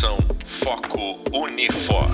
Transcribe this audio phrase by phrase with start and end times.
[0.00, 2.06] Foco Unifor.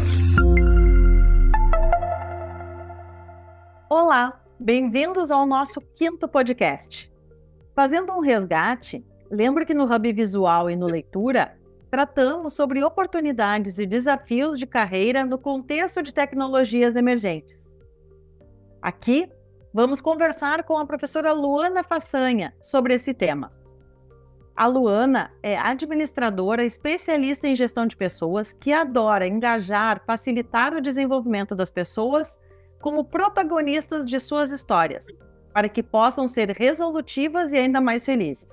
[3.88, 7.10] Olá, bem-vindos ao nosso quinto podcast.
[7.76, 11.56] Fazendo um resgate, lembro que no Hub Visual e no Leitura
[11.88, 17.78] tratamos sobre oportunidades e desafios de carreira no contexto de tecnologias emergentes.
[18.82, 19.30] Aqui,
[19.72, 23.57] vamos conversar com a professora Luana Façanha sobre esse tema.
[24.58, 31.54] A Luana é administradora especialista em gestão de pessoas que adora engajar, facilitar o desenvolvimento
[31.54, 32.40] das pessoas
[32.80, 35.06] como protagonistas de suas histórias,
[35.54, 38.50] para que possam ser resolutivas e ainda mais felizes.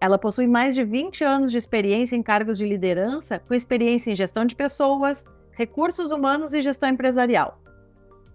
[0.00, 4.16] Ela possui mais de 20 anos de experiência em cargos de liderança, com experiência em
[4.16, 7.60] gestão de pessoas, recursos humanos e gestão empresarial.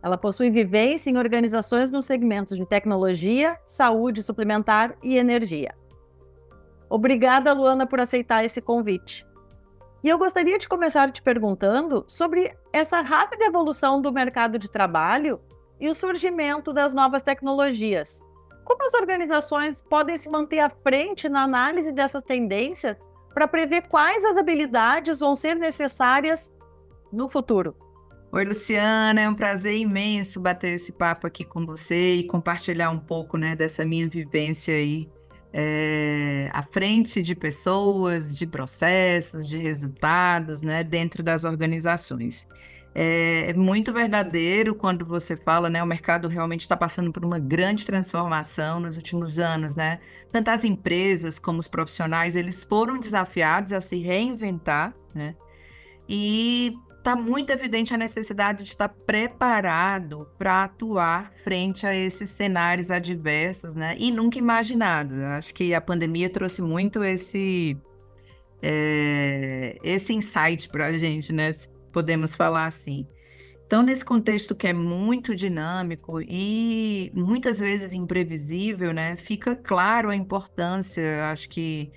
[0.03, 5.73] Ela possui vivência em organizações nos segmentos de tecnologia, saúde suplementar e energia.
[6.89, 9.27] Obrigada, Luana, por aceitar esse convite.
[10.03, 15.39] E eu gostaria de começar te perguntando sobre essa rápida evolução do mercado de trabalho
[15.79, 18.21] e o surgimento das novas tecnologias.
[18.63, 22.97] Como as organizações podem se manter à frente na análise dessas tendências
[23.33, 26.51] para prever quais as habilidades vão ser necessárias
[27.11, 27.75] no futuro?
[28.31, 32.99] Oi, Luciana, é um prazer imenso bater esse papo aqui com você e compartilhar um
[32.99, 35.09] pouco né, dessa minha vivência aí
[35.51, 42.47] é, à frente de pessoas, de processos, de resultados, né, dentro das organizações.
[42.93, 47.39] É, é muito verdadeiro quando você fala, né, o mercado realmente está passando por uma
[47.39, 49.99] grande transformação nos últimos anos, né?
[50.31, 55.35] Tanto as empresas como os profissionais, eles foram desafiados a se reinventar, né?
[56.07, 56.73] E
[57.09, 63.75] está muito evidente a necessidade de estar preparado para atuar frente a esses cenários adversos,
[63.75, 63.95] né?
[63.97, 65.17] E nunca imaginados.
[65.17, 67.75] Acho que a pandemia trouxe muito esse
[68.61, 71.51] é, esse insight para a gente, né?
[71.91, 73.07] Podemos falar assim.
[73.65, 79.15] Então, nesse contexto que é muito dinâmico e muitas vezes imprevisível, né?
[79.15, 81.91] Fica claro a importância, acho que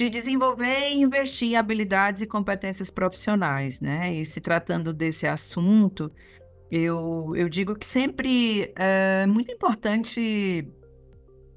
[0.00, 4.14] de desenvolver e investir em habilidades e competências profissionais, né?
[4.14, 6.10] E se tratando desse assunto,
[6.70, 10.66] eu, eu digo que sempre é muito importante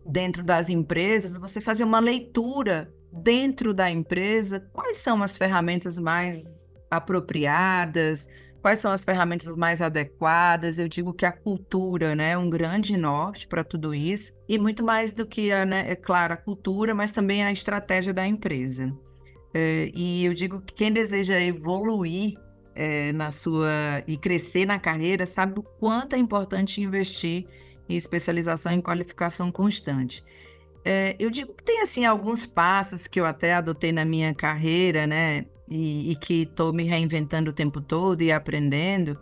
[0.05, 6.43] dentro das empresas você fazer uma leitura dentro da empresa, quais são as ferramentas mais
[6.91, 8.27] apropriadas,
[8.63, 10.79] quais são as ferramentas mais adequadas.
[10.79, 14.83] Eu digo que a cultura né, é um grande norte para tudo isso, e muito
[14.83, 18.91] mais do que, a, né, é claro, a cultura, mas também a estratégia da empresa.
[19.53, 22.35] É, e eu digo que quem deseja evoluir
[22.73, 27.45] é, na sua e crescer na carreira sabe o quanto é importante investir
[27.87, 30.23] em especialização e qualificação constante.
[30.85, 35.05] É, eu digo que tem assim alguns passos que eu até adotei na minha carreira,
[35.05, 35.45] né?
[35.73, 39.17] E, e que estou me reinventando o tempo todo e aprendendo,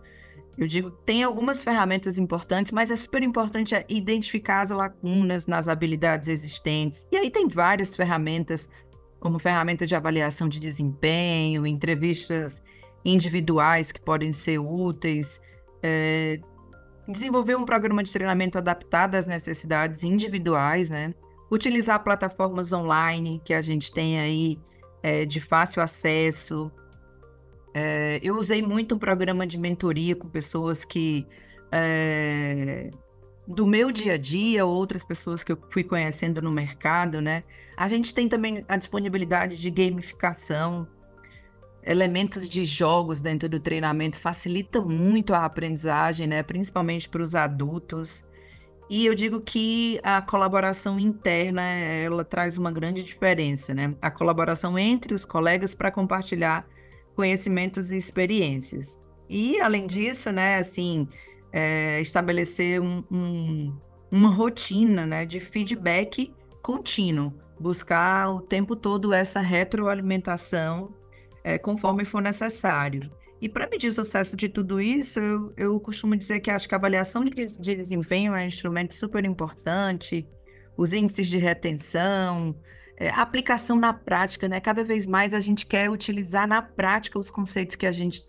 [0.58, 6.28] eu digo, tem algumas ferramentas importantes, mas é super importante identificar as lacunas nas habilidades
[6.28, 7.08] existentes.
[7.10, 8.70] E aí tem várias ferramentas,
[9.20, 12.62] como ferramentas de avaliação de desempenho, entrevistas
[13.06, 15.40] individuais que podem ser úteis,
[15.82, 16.38] é,
[17.08, 21.14] desenvolver um programa de treinamento adaptado às necessidades individuais, né?
[21.50, 24.60] Utilizar plataformas online que a gente tem aí
[25.02, 26.72] é, de fácil acesso.
[27.74, 31.26] É, eu usei muito um programa de mentoria com pessoas que
[31.72, 32.90] é,
[33.48, 37.42] do meu dia a dia, outras pessoas que eu fui conhecendo no mercado, né?
[37.78, 40.88] A gente tem também a disponibilidade de gamificação,
[41.84, 46.44] elementos de jogos dentro do treinamento facilita muito a aprendizagem, né?
[46.44, 48.24] Principalmente para os adultos.
[48.92, 53.96] E eu digo que a colaboração interna, ela traz uma grande diferença, né?
[54.02, 56.66] A colaboração entre os colegas para compartilhar
[57.16, 59.00] conhecimentos e experiências.
[59.30, 61.08] E, além disso, né, assim,
[61.54, 63.80] é, estabelecer um, um,
[64.12, 70.94] uma rotina né, de feedback contínuo, buscar o tempo todo essa retroalimentação
[71.46, 73.10] é, conforme for necessário.
[73.42, 76.76] E para medir o sucesso de tudo isso, eu, eu costumo dizer que acho que
[76.76, 80.28] a avaliação de, de desempenho é um instrumento super importante,
[80.78, 82.56] os índices de retenção,
[82.98, 84.60] é, aplicação na prática, né?
[84.60, 88.22] Cada vez mais a gente quer utilizar na prática os conceitos que a gente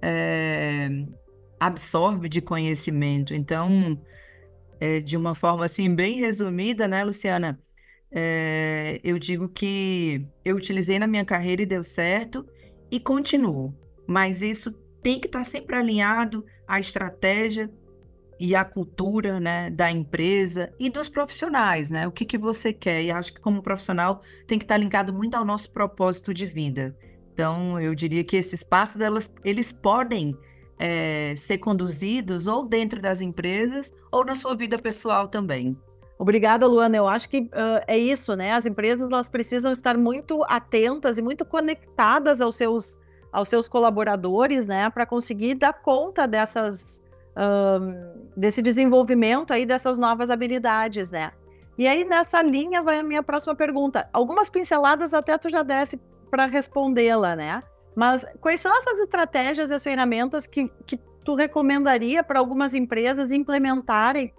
[0.00, 0.88] é,
[1.58, 3.34] absorve de conhecimento.
[3.34, 4.00] Então,
[4.78, 7.60] é, de uma forma assim bem resumida, né, Luciana?
[8.12, 12.46] É, eu digo que eu utilizei na minha carreira e deu certo
[12.92, 13.74] e continuo
[14.12, 14.70] mas isso
[15.02, 17.70] tem que estar sempre alinhado à estratégia
[18.38, 22.06] e à cultura né, da empresa e dos profissionais, né?
[22.06, 23.02] O que, que você quer?
[23.02, 26.96] E acho que como profissional tem que estar ligado muito ao nosso propósito de vida.
[27.32, 30.36] Então, eu diria que esses passos, elas, eles podem
[30.78, 35.76] é, ser conduzidos ou dentro das empresas ou na sua vida pessoal também.
[36.18, 36.96] Obrigada, Luana.
[36.96, 38.52] Eu acho que uh, é isso, né?
[38.52, 42.96] As empresas elas precisam estar muito atentas e muito conectadas aos seus,
[43.32, 44.90] aos seus colaboradores, né?
[44.90, 51.30] Para conseguir dar conta dessas, uh, desse desenvolvimento aí dessas novas habilidades, né?
[51.78, 54.08] E aí, nessa linha, vai a minha próxima pergunta.
[54.12, 55.98] Algumas pinceladas até tu já desse
[56.30, 57.62] para respondê-la, né?
[57.96, 64.32] Mas quais são essas estratégias e ferramentas que, que tu recomendaria para algumas empresas implementarem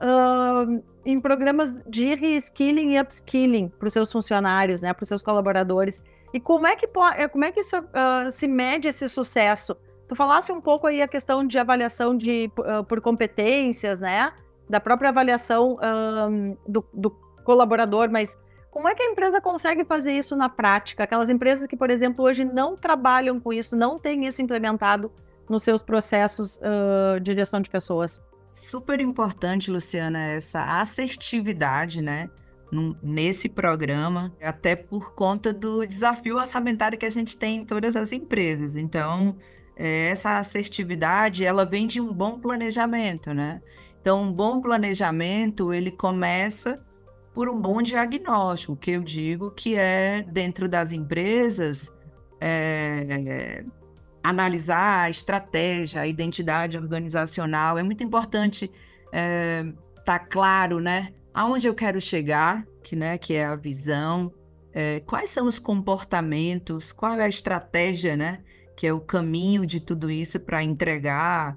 [0.00, 5.22] uh, em programas de reskilling e upskilling para os seus funcionários, né, para os seus
[5.22, 6.02] colaboradores?
[6.32, 6.86] E como é que,
[7.16, 9.76] eh, como é que isso, uh, se mede esse sucesso?
[10.06, 14.32] Tu falasse um pouco aí a questão de avaliação de, uh, por competências, né?
[14.68, 15.78] Da própria avaliação
[16.66, 17.10] do, do
[17.42, 18.36] colaborador, mas
[18.70, 21.04] como é que a empresa consegue fazer isso na prática?
[21.04, 25.10] Aquelas empresas que, por exemplo, hoje não trabalham com isso, não têm isso implementado
[25.48, 28.22] nos seus processos uh, de gestão de pessoas.
[28.60, 32.28] Super importante, Luciana, essa assertividade, né?
[33.02, 38.12] Nesse programa, até por conta do desafio orçamentário que a gente tem em todas as
[38.12, 38.76] empresas.
[38.76, 39.36] Então,
[39.74, 43.62] é, essa assertividade, ela vem de um bom planejamento, né?
[44.00, 46.74] Então, um bom planejamento, ele começa
[47.32, 51.90] por um bom diagnóstico, que eu digo que é dentro das empresas
[52.40, 53.64] é,
[54.22, 57.78] analisar a estratégia, a identidade organizacional.
[57.78, 58.70] É muito importante
[59.12, 59.64] é,
[60.04, 61.12] tá claro, né?
[61.32, 64.32] Aonde eu quero chegar, que, né, que é a visão,
[64.72, 68.40] é, quais são os comportamentos, qual é a estratégia, né?
[68.76, 71.56] Que é o caminho de tudo isso para entregar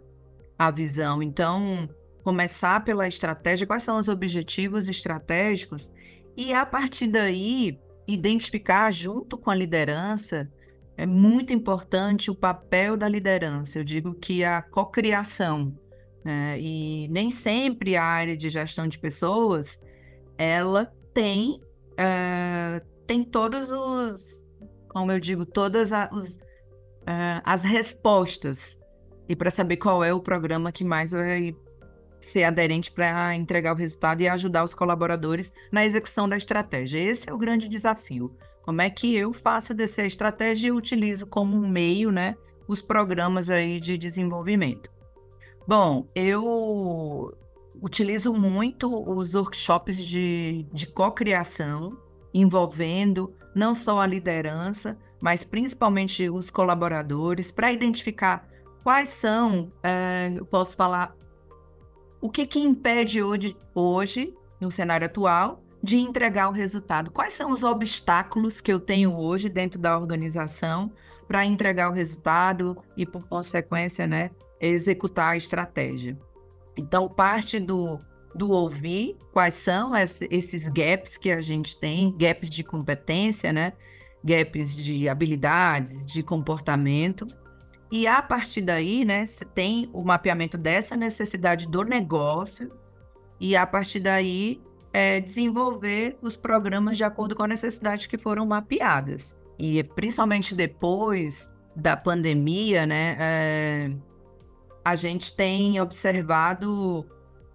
[0.57, 1.21] a visão.
[1.21, 1.89] Então,
[2.23, 5.89] começar pela estratégia, quais são os objetivos estratégicos,
[6.37, 10.49] e a partir daí identificar junto com a liderança.
[11.01, 13.79] É muito importante o papel da liderança.
[13.79, 15.75] Eu digo que a cocriação,
[16.23, 16.59] né?
[16.59, 19.79] e nem sempre a área de gestão de pessoas
[20.37, 21.59] ela tem
[21.93, 24.43] uh, tem todos os,
[24.89, 28.77] como eu digo, todas as, os, uh, as respostas
[29.27, 31.51] e para saber qual é o programa que mais vai
[32.21, 36.99] ser aderente para entregar o resultado e ajudar os colaboradores na execução da estratégia.
[36.99, 38.37] Esse é o grande desafio.
[38.63, 42.35] Como é que eu faço dessa estratégia e utilizo como um meio, né,
[42.67, 44.89] os programas aí de desenvolvimento?
[45.67, 47.35] Bom, eu
[47.81, 51.97] utilizo muito os workshops de, de co-criação,
[52.33, 58.47] envolvendo não só a liderança, mas principalmente os colaboradores, para identificar
[58.83, 61.15] quais são, é, eu posso falar,
[62.19, 67.11] o que, que impede hoje, hoje, no cenário atual, de entregar o resultado?
[67.11, 70.91] Quais são os obstáculos que eu tenho hoje dentro da organização
[71.27, 76.17] para entregar o resultado e, por consequência, né, executar a estratégia?
[76.77, 77.97] Então, parte do,
[78.33, 83.73] do ouvir quais são esses gaps que a gente tem, gaps de competência, né?
[84.23, 87.27] gaps de habilidades, de comportamento,
[87.91, 92.69] e a partir daí, né, você tem o mapeamento dessa necessidade do negócio
[93.37, 94.61] e a partir daí
[94.93, 99.35] é, desenvolver os programas de acordo com as necessidades que foram mapeadas.
[99.57, 103.91] E principalmente depois da pandemia, né, é,
[104.83, 107.05] a gente tem observado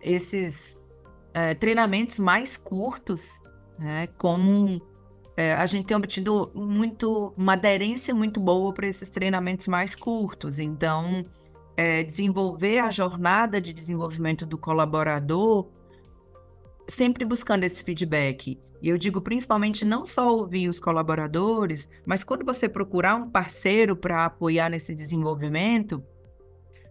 [0.00, 0.94] esses
[1.34, 3.40] é, treinamentos mais curtos,
[3.78, 4.80] né, como
[5.36, 10.58] é, a gente tem obtido muito, uma aderência muito boa para esses treinamentos mais curtos.
[10.58, 11.22] Então,
[11.76, 15.68] é, desenvolver a jornada de desenvolvimento do colaborador,
[16.88, 18.58] sempre buscando esse feedback.
[18.82, 23.96] E eu digo principalmente não só ouvir os colaboradores, mas quando você procurar um parceiro
[23.96, 26.04] para apoiar nesse desenvolvimento,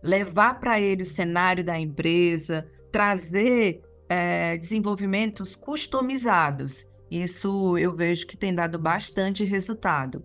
[0.02, 8.38] levar para ele o cenário da empresa, trazer é, desenvolvimentos customizados isso eu vejo que
[8.38, 10.24] tem dado bastante resultado.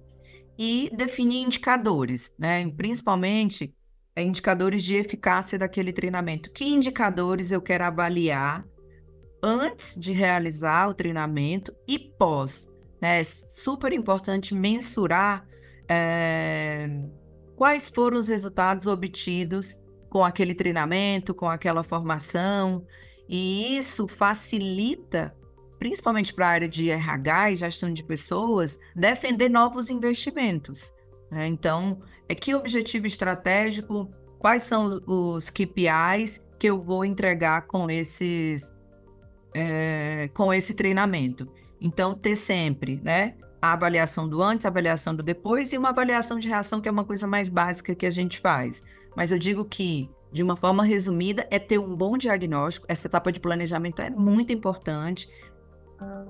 [0.58, 2.68] E definir indicadores, né?
[2.70, 3.74] principalmente
[4.14, 6.50] é, indicadores de eficácia daquele treinamento.
[6.52, 8.64] Que indicadores eu quero avaliar
[9.42, 12.68] antes de realizar o treinamento e pós?
[13.00, 13.20] Né?
[13.20, 15.46] É super importante mensurar
[15.88, 16.88] é,
[17.56, 19.78] quais foram os resultados obtidos
[20.08, 22.84] com aquele treinamento, com aquela formação,
[23.28, 25.34] e isso facilita
[25.80, 30.92] principalmente para a área de RH e gestão de pessoas, defender novos investimentos.
[31.30, 31.46] Né?
[31.46, 38.74] Então, é que objetivo estratégico, quais são os KPIs que eu vou entregar com esses
[39.54, 41.48] é, com esse treinamento.
[41.80, 43.34] Então, ter sempre, né?
[43.60, 46.92] a avaliação do antes, a avaliação do depois e uma avaliação de reação, que é
[46.92, 48.82] uma coisa mais básica que a gente faz.
[49.14, 52.86] Mas eu digo que, de uma forma resumida, é ter um bom diagnóstico.
[52.88, 55.28] Essa etapa de planejamento é muito importante.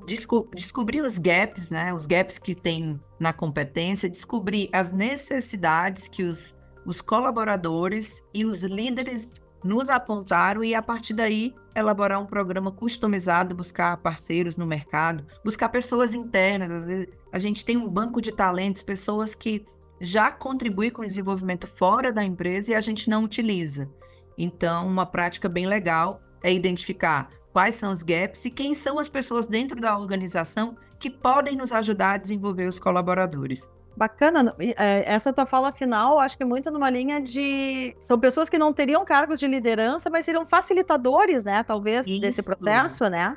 [0.07, 1.95] Desco descobrir os gaps, né?
[1.95, 6.53] Os gaps que tem na competência, descobrir as necessidades que os,
[6.85, 9.31] os colaboradores e os líderes
[9.63, 15.69] nos apontaram e a partir daí elaborar um programa customizado, buscar parceiros no mercado, buscar
[15.69, 16.71] pessoas internas.
[16.71, 19.65] Às vezes a gente tem um banco de talentos, pessoas que
[20.01, 23.89] já contribuem com o desenvolvimento fora da empresa e a gente não utiliza.
[24.37, 29.09] Então, uma prática bem legal é identificar quais são os gaps e quem são as
[29.09, 33.71] pessoas dentro da organização que podem nos ajudar a desenvolver os colaboradores.
[33.97, 34.55] Bacana.
[34.59, 37.95] É, essa tua fala final, acho que é muito numa linha de.
[38.01, 41.63] São pessoas que não teriam cargos de liderança, mas seriam facilitadores, né?
[41.63, 42.21] Talvez, Isso.
[42.21, 43.37] desse processo, né?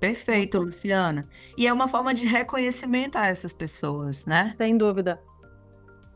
[0.00, 1.24] Perfeito, Luciana.
[1.56, 4.52] E é uma forma de reconhecimento a essas pessoas, né?
[4.56, 5.22] Sem dúvida.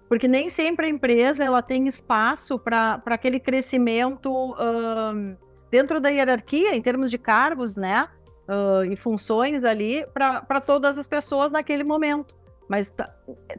[0.09, 5.37] Porque nem sempre a empresa ela tem espaço para aquele crescimento um,
[5.71, 8.09] dentro da hierarquia, em termos de cargos, né?
[8.49, 12.35] Uh, e funções ali para todas as pessoas naquele momento.
[12.69, 12.93] Mas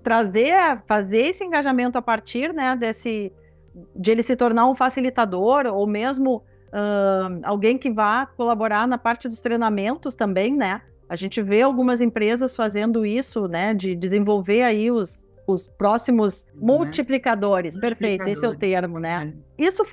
[0.04, 3.32] trazer, fazer esse engajamento a partir né, desse,
[3.96, 9.28] de ele se tornar um facilitador ou mesmo uh, alguém que vá colaborar na parte
[9.28, 10.82] dos treinamentos também, né?
[11.10, 13.74] A gente vê algumas empresas fazendo isso, né?
[13.74, 16.52] De desenvolver aí os, os próximos né?
[16.56, 17.78] multiplicadores.
[17.78, 19.34] Perfeito, esse é o termo, né?
[19.58, 19.64] É.
[19.64, 19.84] Isso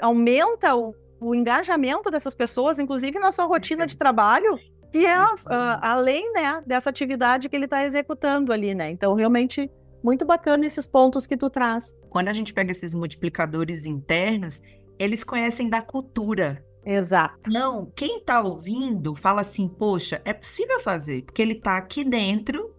[0.00, 4.58] aumenta o, o engajamento dessas pessoas, inclusive na sua rotina de trabalho,
[4.90, 5.38] que é uh,
[5.80, 8.90] além né, dessa atividade que ele está executando ali, né?
[8.90, 9.70] Então, realmente,
[10.02, 11.94] muito bacana esses pontos que tu traz.
[12.08, 14.60] Quando a gente pega esses multiplicadores internos,
[14.98, 16.64] eles conhecem da cultura.
[16.84, 17.50] Exato.
[17.50, 22.74] Não, quem está ouvindo fala assim, poxa, é possível fazer, porque ele está aqui dentro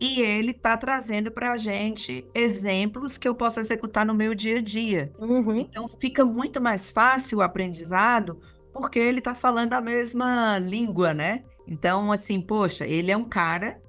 [0.00, 4.58] e ele está trazendo para a gente exemplos que eu posso executar no meu dia
[4.58, 5.12] a dia.
[5.18, 5.60] Uhum.
[5.60, 8.40] Então fica muito mais fácil o aprendizado
[8.72, 11.44] porque ele está falando a mesma língua, né?
[11.66, 13.80] Então, assim, poxa, ele é um cara,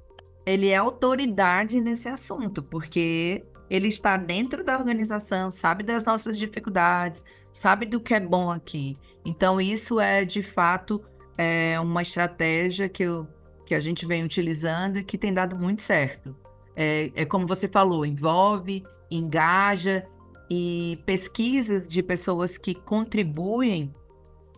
[0.45, 7.23] ele é autoridade nesse assunto, porque ele está dentro da organização, sabe das nossas dificuldades,
[7.51, 8.97] sabe do que é bom aqui.
[9.25, 11.01] Então, isso é de fato
[11.37, 13.27] é uma estratégia que, eu,
[13.65, 16.35] que a gente vem utilizando e que tem dado muito certo.
[16.75, 20.05] É, é como você falou, envolve, engaja
[20.49, 23.93] e pesquisas de pessoas que contribuem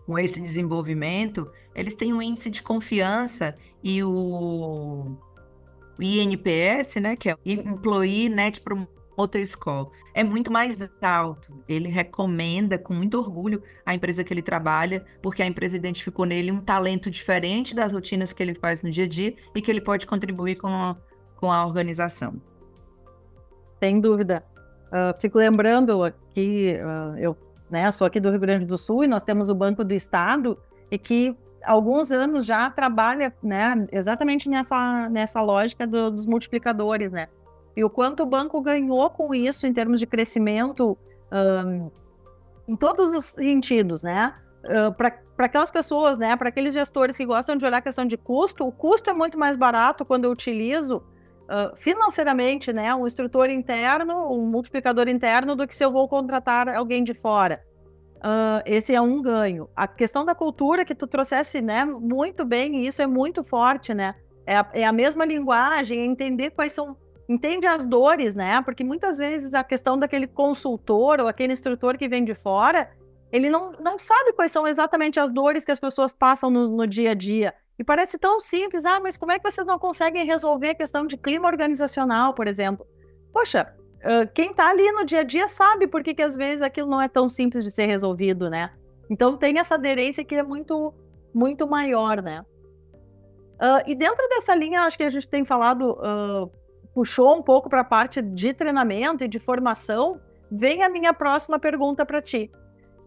[0.06, 5.18] com esse desenvolvimento, eles têm um índice de confiança e o
[6.00, 11.54] INPS, né, que é Employee Net Promoter Score, é muito mais alto.
[11.68, 16.52] Ele recomenda com muito orgulho a empresa que ele trabalha, porque a empresa identificou nele
[16.52, 19.82] um talento diferente das rotinas que ele faz no dia a dia e que ele
[19.82, 20.96] pode contribuir com a,
[21.36, 22.42] com a organização.
[23.82, 24.44] Sem dúvida.
[24.88, 27.36] Uh, fico lembrando que uh, eu
[27.70, 27.92] né?
[27.92, 30.58] Sou aqui do Rio Grande do Sul e nós temos o Banco do Estado
[30.92, 37.12] e que há alguns anos já trabalha, né, exatamente nessa, nessa lógica do, dos multiplicadores,
[37.12, 37.28] né?
[37.76, 40.98] E o quanto o banco ganhou com isso em termos de crescimento
[41.32, 41.92] um,
[42.68, 44.34] em todos os sentidos, né?
[44.64, 48.18] Uh, para aquelas pessoas, né, para aqueles gestores que gostam de olhar a questão de
[48.18, 51.04] custo, o custo é muito mais barato quando eu utilizo
[51.78, 57.04] financeiramente, né, um instrutor interno, um multiplicador interno, do que se eu vou contratar alguém
[57.04, 57.62] de fora.
[58.18, 59.70] Uh, esse é um ganho.
[59.76, 63.94] A questão da cultura que tu trouxesse, né, muito bem, e isso é muito forte,
[63.94, 64.16] né?
[64.48, 66.98] É a, é a mesma linguagem, é entender quais são
[67.28, 68.62] entende as dores, né?
[68.62, 72.90] Porque muitas vezes a questão daquele consultor ou aquele instrutor que vem de fora,
[73.32, 76.88] ele não, não sabe quais são exatamente as dores que as pessoas passam no, no
[76.88, 77.54] dia a dia.
[77.78, 81.06] E parece tão simples, ah, mas como é que vocês não conseguem resolver a questão
[81.06, 82.88] de clima organizacional, por exemplo?
[83.34, 83.76] Poxa,
[84.34, 87.02] quem está ali no dia a dia sabe por que, que às vezes aquilo não
[87.02, 88.72] é tão simples de ser resolvido, né?
[89.10, 90.94] Então tem essa aderência que é muito,
[91.34, 92.46] muito maior, né?
[93.56, 96.52] Uh, e dentro dessa linha, acho que a gente tem falado, uh,
[96.94, 100.20] puxou um pouco para a parte de treinamento e de formação.
[100.52, 102.52] Vem a minha próxima pergunta para ti.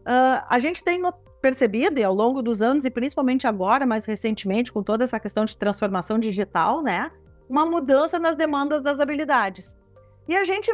[0.00, 1.00] Uh, a gente tem
[1.40, 5.44] percebido, e ao longo dos anos, e principalmente agora, mais recentemente, com toda essa questão
[5.44, 7.10] de transformação digital, né?
[7.48, 9.76] Uma mudança nas demandas das habilidades.
[10.26, 10.70] E a gente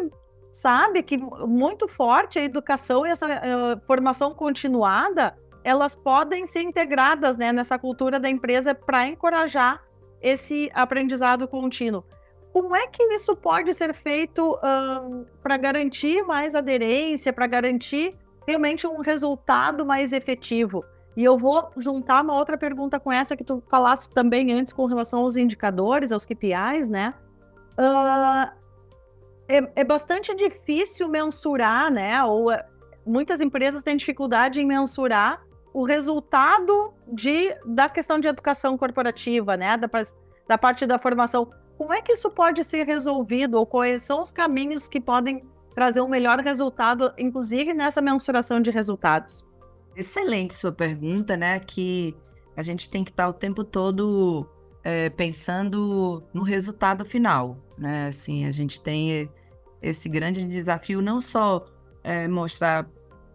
[0.53, 7.37] sabe que muito forte a educação e essa uh, formação continuada, elas podem ser integradas
[7.37, 9.83] né, nessa cultura da empresa para encorajar
[10.21, 12.05] esse aprendizado contínuo.
[12.53, 18.87] Como é que isso pode ser feito uh, para garantir mais aderência, para garantir realmente
[18.87, 20.85] um resultado mais efetivo.
[21.17, 24.85] E eu vou juntar uma outra pergunta com essa que tu falaste também antes com
[24.87, 27.15] relação aos indicadores, aos KPIs, né?
[27.79, 28.51] Uh,
[29.49, 32.23] é, é, bastante difícil mensurar, né?
[32.25, 32.67] Ou é,
[33.07, 39.77] muitas empresas têm dificuldade em mensurar o resultado de, da questão de educação corporativa, né?
[39.77, 39.89] Da,
[40.49, 41.49] da parte da formação.
[41.79, 43.55] Como é que isso pode ser resolvido?
[43.55, 45.41] Ou quais são os caminhos que podem
[45.75, 49.45] trazer um melhor resultado, inclusive nessa mensuração de resultados?
[49.97, 51.61] Excelente sua pergunta, né?
[51.61, 52.15] Que
[52.57, 54.49] a gente tem que estar o tempo todo
[54.83, 58.09] é, pensando no resultado final, né?
[58.09, 59.29] Assim, a gente tem
[59.83, 61.61] esse grande desafio não só
[62.03, 62.89] é, mostrar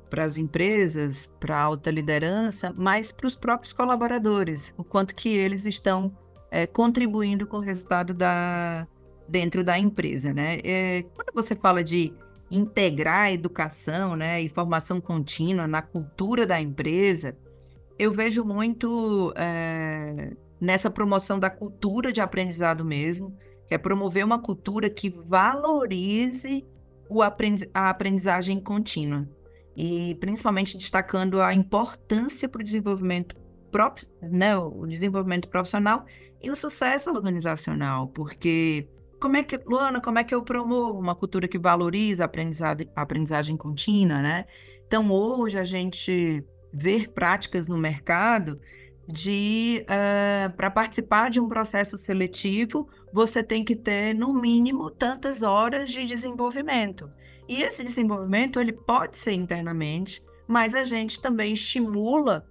[0.10, 5.30] para as empresas, para a alta liderança, mas para os próprios colaboradores, o quanto que
[5.30, 6.12] eles estão
[6.50, 8.88] é, contribuindo com o resultado da,
[9.28, 10.60] dentro da empresa, né?
[10.64, 12.14] É, quando você fala de
[12.52, 17.38] integrar a educação né, e formação contínua na cultura da empresa,
[17.98, 23.38] eu vejo muito é, nessa promoção da cultura de aprendizado mesmo,
[23.68, 26.66] que é promover uma cultura que valorize
[27.10, 29.28] o aprendiz a aprendizagem contínua.
[29.76, 33.36] E principalmente destacando a importância para o desenvolvimento,
[33.72, 36.06] prof, né, o desenvolvimento profissional
[36.42, 38.88] e o sucesso organizacional, porque
[39.20, 42.90] como é que, Luana, como é que eu promovo uma cultura que valoriza a aprendizagem,
[42.96, 44.46] a aprendizagem contínua, né?
[44.88, 48.60] Então, hoje a gente vê práticas no mercado
[49.08, 54.92] de uh, eh, para participar de um processo seletivo, você tem que ter no mínimo
[54.92, 57.12] tantas horas de desenvolvimento.
[57.48, 62.48] E esse desenvolvimento ele pode ser internamente, mas a gente também estimula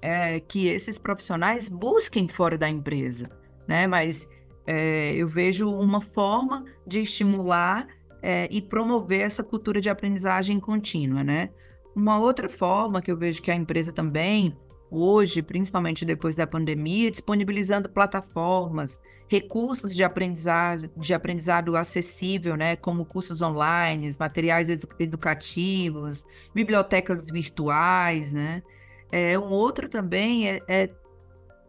[0.00, 3.28] é, que esses profissionais busquem fora da empresa,
[3.66, 3.86] né?
[3.88, 4.28] Mas
[4.66, 7.86] é, eu vejo uma forma de estimular
[8.22, 11.50] é, e promover essa cultura de aprendizagem contínua, né?
[11.94, 14.56] Uma outra forma que eu vejo que a empresa também,
[14.90, 22.76] hoje, principalmente depois da pandemia, disponibilizando plataformas, recursos de aprendizado, de aprendizado acessível, né?
[22.76, 28.62] Como cursos online, materiais educativos, bibliotecas virtuais, né?
[29.10, 30.90] É, um outro também é, é,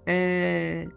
[0.05, 0.87] é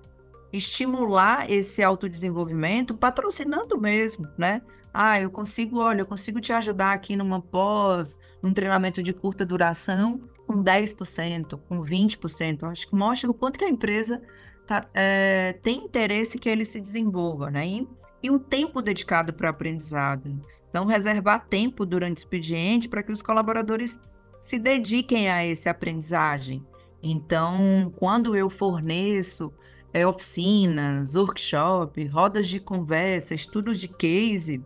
[0.57, 4.63] estimular esse autodesenvolvimento patrocinando mesmo, né?
[4.93, 9.45] Ah, eu consigo, olha, eu consigo te ajudar aqui numa pós, num treinamento de curta
[9.45, 12.63] duração com 10%, com 20%.
[12.63, 14.23] Eu acho que mostra o quanto que a empresa
[14.67, 17.67] tá, é, tem interesse que ele se desenvolva, né?
[17.67, 17.89] E,
[18.23, 20.41] e um tempo dedicado para o aprendizado.
[20.71, 24.01] Então, reservar tempo durante o expediente para que os colaboradores
[24.41, 26.65] se dediquem a essa aprendizagem.
[27.03, 29.53] Então, quando eu forneço
[29.97, 34.63] é, oficinas, workshop, rodas de conversa, estudos de case,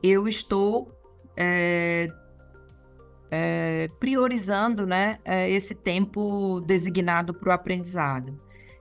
[0.00, 0.96] eu estou
[1.36, 2.08] é,
[3.32, 8.36] é, priorizando né, é, esse tempo designado para o aprendizado.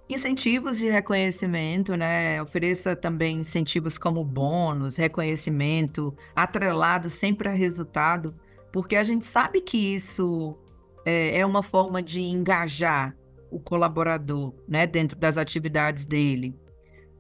[0.07, 2.39] Incentivos de reconhecimento, né?
[2.41, 8.35] Ofereça também incentivos como bônus, reconhecimento, atrelado sempre a resultado,
[8.71, 10.55] porque a gente sabe que isso
[11.03, 13.15] é, é uma forma de engajar
[13.51, 16.55] o colaborador, né, dentro das atividades dele.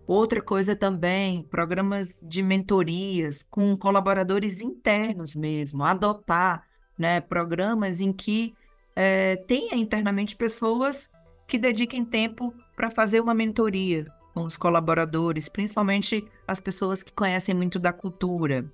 [0.07, 6.65] Outra coisa também, programas de mentorias com colaboradores internos mesmo, adotar
[6.97, 8.53] né, programas em que
[8.95, 11.09] é, tenha internamente pessoas
[11.47, 17.53] que dediquem tempo para fazer uma mentoria com os colaboradores, principalmente as pessoas que conhecem
[17.53, 18.65] muito da cultura.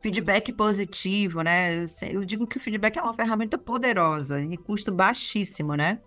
[0.00, 1.84] Feedback positivo, né?
[2.10, 6.00] Eu digo que o feedback é uma ferramenta poderosa e custo baixíssimo, né?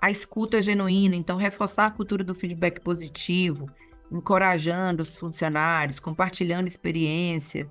[0.00, 3.68] A escuta genuína, então reforçar a cultura do feedback positivo,
[4.10, 7.70] encorajando os funcionários, compartilhando experiência,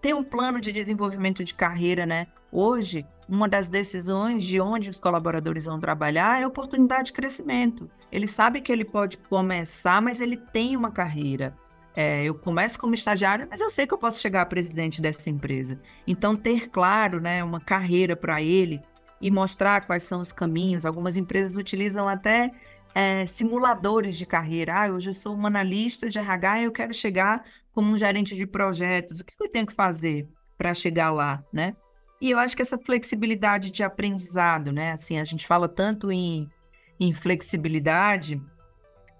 [0.00, 2.26] ter um plano de desenvolvimento de carreira, né?
[2.50, 7.90] Hoje, uma das decisões de onde os colaboradores vão trabalhar é oportunidade de crescimento.
[8.10, 11.56] Ele sabe que ele pode começar, mas ele tem uma carreira.
[11.94, 15.30] É, eu começo como estagiário, mas eu sei que eu posso chegar a presidente dessa
[15.30, 15.80] empresa.
[16.06, 18.82] Então, ter claro, né, uma carreira para ele
[19.20, 20.84] e mostrar quais são os caminhos.
[20.84, 22.50] Algumas empresas utilizam até
[22.94, 24.74] é, simuladores de carreira.
[24.74, 28.34] Ah, hoje eu sou uma analista de RH e eu quero chegar como um gerente
[28.34, 29.20] de projetos.
[29.20, 31.76] O que eu tenho que fazer para chegar lá, né?
[32.20, 34.92] E eu acho que essa flexibilidade de aprendizado, né?
[34.92, 36.48] Assim, a gente fala tanto em,
[36.98, 38.40] em flexibilidade,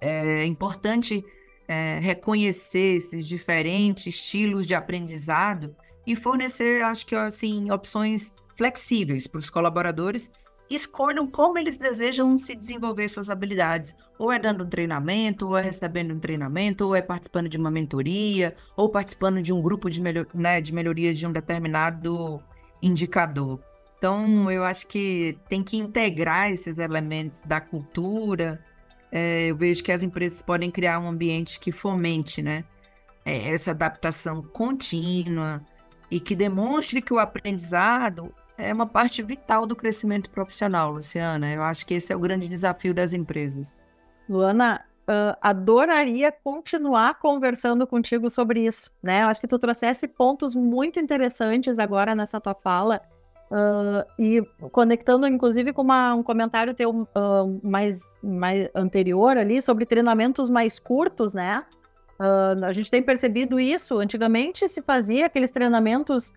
[0.01, 1.23] é importante
[1.69, 9.39] é, reconhecer esses diferentes estilos de aprendizado e fornecer, acho que assim, opções flexíveis para
[9.39, 10.31] os colaboradores
[10.69, 13.95] escolham como eles desejam se desenvolver suas habilidades.
[14.19, 17.71] Ou é dando um treinamento, ou é recebendo um treinamento, ou é participando de uma
[17.71, 22.43] mentoria, ou participando de um grupo de, melhor, né, de melhoria de um determinado
[22.83, 23.61] indicador.
[23.99, 28.63] Então, eu acho que tem que integrar esses elementos da cultura.
[29.11, 32.65] É, eu vejo que as empresas podem criar um ambiente que fomente, né?
[33.25, 35.63] É, essa adaptação contínua
[36.11, 41.53] e que demonstre que o aprendizado é uma parte vital do crescimento profissional, Luciana.
[41.53, 43.77] Eu acho que esse é o grande desafio das empresas.
[44.29, 49.23] Luana, uh, adoraria continuar conversando contigo sobre isso, né?
[49.23, 53.01] Eu acho que tu trouxesse pontos muito interessantes agora nessa tua fala.
[53.49, 54.43] Uh, e
[54.73, 60.81] conectando inclusive com uma, um comentário teu uh, mais, mais anterior ali sobre treinamentos mais
[60.81, 61.65] curtos, né?
[62.19, 63.99] Uh, a gente tem percebido isso.
[63.99, 66.33] Antigamente se fazia aqueles treinamentos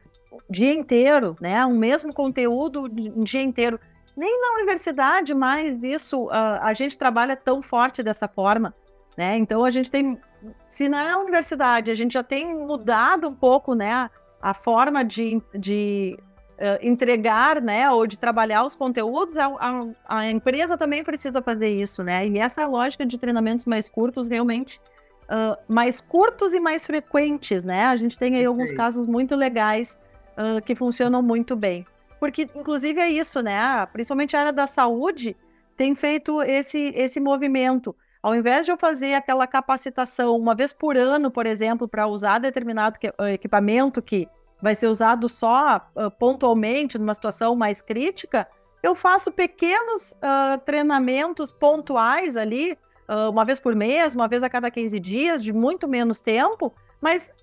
[0.49, 1.65] dia inteiro, né?
[1.65, 3.79] Um mesmo conteúdo o dia inteiro.
[4.15, 8.73] Nem na universidade mais isso uh, a gente trabalha tão forte dessa forma,
[9.17, 9.37] né?
[9.37, 10.19] Então a gente tem,
[10.65, 14.09] se na universidade a gente já tem mudado um pouco, né?
[14.41, 16.17] A forma de, de
[16.57, 17.89] uh, entregar, né?
[17.91, 22.27] Ou de trabalhar os conteúdos, a, a, a empresa também precisa fazer isso, né?
[22.27, 24.81] E essa lógica de treinamentos mais curtos realmente
[25.29, 27.85] uh, mais curtos e mais frequentes, né?
[27.85, 29.97] A gente tem aí alguns casos muito legais
[30.37, 31.85] uh, que funcionam muito bem.
[32.19, 33.85] Porque, inclusive, é isso, né?
[33.93, 35.35] Principalmente a área da saúde
[35.77, 37.95] tem feito esse, esse movimento.
[38.21, 42.39] Ao invés de eu fazer aquela capacitação uma vez por ano, por exemplo, para usar
[42.39, 42.99] determinado
[43.31, 44.27] equipamento que
[44.61, 48.45] vai ser usado só uh, pontualmente, numa situação mais crítica,
[48.83, 54.49] eu faço pequenos uh, treinamentos pontuais ali, uh, uma vez por mês, uma vez a
[54.49, 57.33] cada 15 dias, de muito menos tempo, mas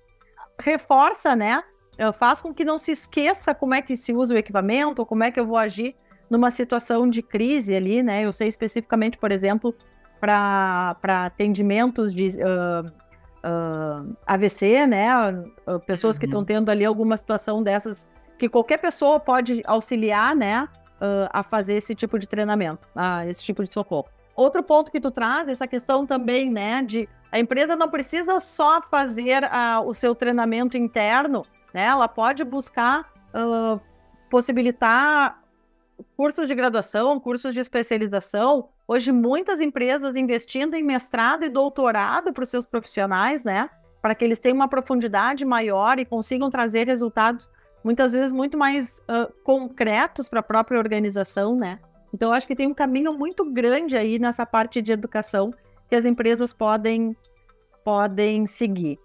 [0.59, 1.63] reforça, né?
[2.13, 5.23] Faz com que não se esqueça como é que se usa o equipamento, ou como
[5.23, 5.95] é que eu vou agir
[6.29, 8.23] numa situação de crise ali, né?
[8.23, 9.73] Eu sei especificamente, por exemplo,
[10.19, 15.07] para atendimentos de uh, uh, AVC, né?
[15.67, 16.19] Uh, pessoas uhum.
[16.19, 18.07] que estão tendo ali alguma situação dessas,
[18.37, 20.67] que qualquer pessoa pode auxiliar, né?
[21.31, 24.09] a fazer esse tipo de treinamento, a esse tipo de socorro.
[24.35, 28.81] Outro ponto que tu traz, essa questão também, né, de a empresa não precisa só
[28.81, 29.43] fazer
[29.85, 31.45] o seu treinamento interno,
[31.77, 33.01] né, ela pode buscar
[33.35, 33.79] uh,
[34.31, 35.39] possibilitar
[36.15, 38.69] cursos de graduação, cursos de especialização.
[38.87, 43.69] Hoje, muitas empresas investindo em mestrado e doutorado para os seus profissionais, né,
[44.01, 47.47] para que eles tenham uma profundidade maior e consigam trazer resultados
[47.83, 51.79] muitas vezes muito mais uh, concretos para a própria organização, né?
[52.11, 55.53] Então, acho que tem um caminho muito grande aí nessa parte de educação
[55.87, 57.15] que as empresas podem,
[57.83, 58.97] podem seguir.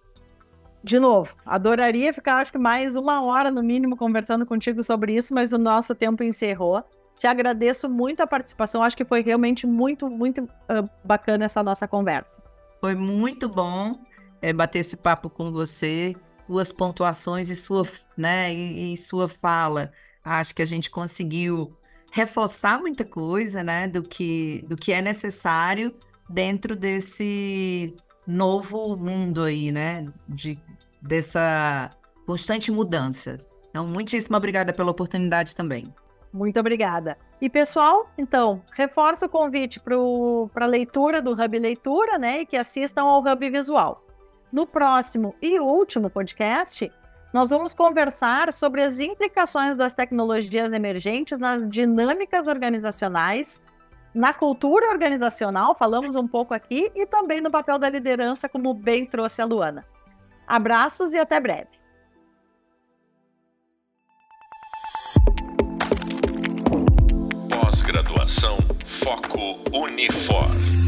[0.85, 5.33] De novo, adoraria ficar, acho que mais uma hora no mínimo, conversando contigo sobre isso,
[5.33, 6.83] mas o nosso tempo encerrou.
[7.17, 11.87] Te agradeço muito a participação, acho que foi realmente muito, muito uh, bacana essa nossa
[11.87, 12.37] conversa.
[12.81, 13.97] Foi muito bom
[14.41, 16.17] é, bater esse papo com você,
[16.49, 19.93] suas pontuações e sua, né, e, e sua fala.
[20.25, 21.77] Acho que a gente conseguiu
[22.11, 25.95] reforçar muita coisa, né, do que, do que é necessário
[26.29, 27.95] dentro desse
[28.27, 30.59] novo mundo aí, né, de,
[31.01, 31.91] dessa
[32.27, 33.39] constante mudança.
[33.71, 35.93] Então, muitíssimo obrigada pela oportunidade também.
[36.33, 37.19] Muito obrigada.
[37.41, 42.57] E pessoal, então, reforço o convite para a leitura do Hub Leitura, né, e que
[42.57, 44.05] assistam ao Hub Visual.
[44.53, 46.91] No próximo e último podcast,
[47.33, 53.61] nós vamos conversar sobre as implicações das tecnologias emergentes nas dinâmicas organizacionais,
[54.15, 59.07] na cultura organizacional, falamos um pouco aqui, e também no papel da liderança, como bem
[59.07, 59.85] trouxe a Luana.
[60.47, 61.69] Abraços e até breve.
[67.49, 70.82] Pós-graduação Foco Unifor.